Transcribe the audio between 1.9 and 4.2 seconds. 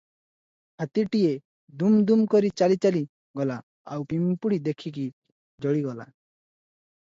ଦୁମ କରି ଚାଲି ଚାଲି ଗଲା ଆଉ